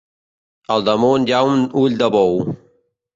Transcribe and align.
Al 0.75 0.81
damunt 0.87 1.27
hi 1.29 1.35
ha 1.35 1.41
un 1.49 1.61
ull 1.83 1.99
de 2.01 2.09
bou. 2.17 2.33